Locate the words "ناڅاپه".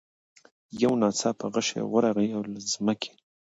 1.01-1.45